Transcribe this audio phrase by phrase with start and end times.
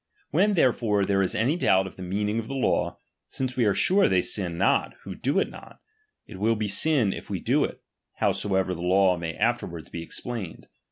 [0.31, 3.65] When therefore there is H any doubt of the meaning of the law, since we
[3.65, 5.79] are H sure they sin not who do it not,
[6.25, 7.83] it will be sin if H we do it,
[8.15, 10.67] howsoever the law may afterward be H explained.